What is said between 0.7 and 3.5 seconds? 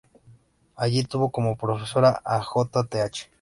Allí tuvo como profesores a J. Th.